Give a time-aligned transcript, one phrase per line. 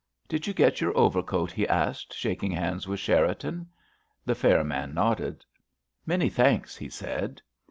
[0.27, 3.67] "Did you get your overcoat?" he asked, shaking hands with Cherriton.
[4.25, 5.45] The fair man nodded.
[6.07, 7.39] "Many thanks," he said.